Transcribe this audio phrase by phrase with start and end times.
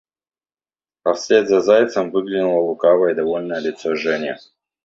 [1.07, 4.33] А вслед за зайцем выглянуло лукавое и довольное лицо Жени.